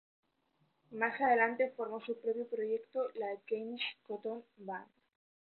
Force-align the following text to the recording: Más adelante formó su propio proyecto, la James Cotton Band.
Más 0.93 1.21
adelante 1.21 1.73
formó 1.77 2.01
su 2.03 2.19
propio 2.19 2.47
proyecto, 2.47 3.09
la 3.13 3.37
James 3.47 3.81
Cotton 4.07 4.43
Band. 4.57 4.87